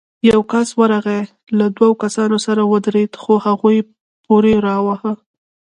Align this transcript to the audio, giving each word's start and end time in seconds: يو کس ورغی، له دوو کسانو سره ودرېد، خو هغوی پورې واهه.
يو 0.29 0.41
کس 0.51 0.67
ورغی، 0.79 1.21
له 1.57 1.65
دوو 1.77 1.91
کسانو 2.03 2.37
سره 2.45 2.61
ودرېد، 2.71 3.11
خو 3.23 3.33
هغوی 3.45 3.77
پورې 4.25 4.53
واهه. 4.85 5.13